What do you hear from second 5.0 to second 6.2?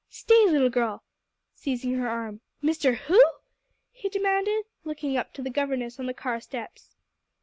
up to the governess on the